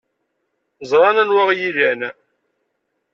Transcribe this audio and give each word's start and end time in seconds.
Ẓran 0.89 1.17
anwa 1.21 1.43
ay 1.49 1.55
iyi-ilan. 1.59 2.01